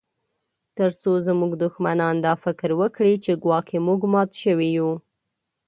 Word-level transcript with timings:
ترڅو 0.75 1.11
زموږ 1.27 1.51
دښمنان 1.63 2.15
دا 2.25 2.33
فکر 2.43 2.69
وکړي 2.81 3.13
چې 3.23 3.39
ګواکي 3.43 3.77
موږ 3.87 4.01
مات 4.13 4.29
شوي 4.43 4.69
یو 4.77 4.91